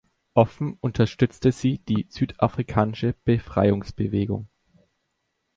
Offen 0.33 0.79
unterstützte 0.81 1.51
sie 1.51 1.77
die 1.77 2.07
südafrikanische 2.09 3.13
Befreiungsbewegung. 3.23 4.47